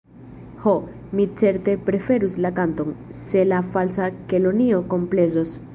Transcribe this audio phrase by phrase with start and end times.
[0.63, 0.71] Ho,
[1.19, 5.59] mi certe preferus la kanton, se la Falsa Kelonio komplezos.